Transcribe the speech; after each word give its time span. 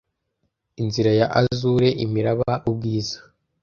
Inzira 0.81 1.11
ya 1.19 1.27
azure, 1.41 1.89
imiraba, 2.05 2.51
ubwiza, 2.69 3.17